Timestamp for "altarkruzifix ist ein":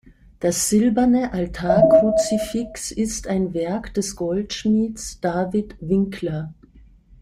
1.31-3.53